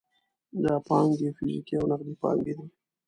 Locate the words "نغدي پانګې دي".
1.89-2.65